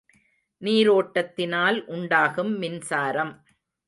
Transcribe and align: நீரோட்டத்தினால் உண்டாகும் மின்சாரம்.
நீரோட்டத்தினால் 0.61 1.77
உண்டாகும் 1.87 2.57
மின்சாரம். 2.57 3.33